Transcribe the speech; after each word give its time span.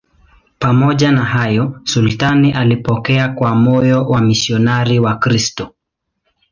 Pamoja 0.59 1.11
na 1.11 1.23
hayo, 1.25 1.81
sultani 1.83 2.51
alipokea 2.53 3.29
kwa 3.29 3.55
moyo 3.55 4.03
wamisionari 4.05 4.99
Wakristo. 4.99 5.75